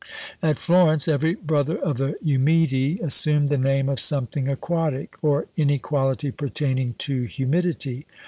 At 0.41 0.57
Florence 0.57 1.07
every 1.07 1.35
brother 1.35 1.77
of 1.77 1.97
the 1.99 2.15
"Umidi" 2.25 2.99
assumed 3.03 3.49
the 3.49 3.57
name 3.59 3.87
of 3.87 3.99
something 3.99 4.47
aquatic, 4.47 5.15
or 5.21 5.45
any 5.59 5.77
quality 5.77 6.31
pertaining 6.31 6.95
to 6.97 7.25
humidity. 7.25 8.07